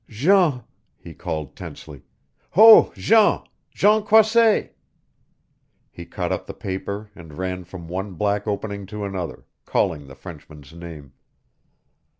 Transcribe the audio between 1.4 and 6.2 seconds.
tensely. "Ho, Jean Jean Croisset" He